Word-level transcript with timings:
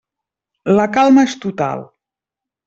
La 0.79 0.85
calma 0.95 1.27
és 1.27 1.35
total. 1.45 1.85